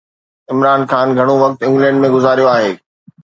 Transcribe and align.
عمران 0.51 0.81
خان 0.89 1.07
گهڻو 1.17 1.35
وقت 1.43 1.59
انگلينڊ 1.67 1.97
۾ 2.05 2.09
گذاريو 2.15 2.51
آهي. 2.55 2.73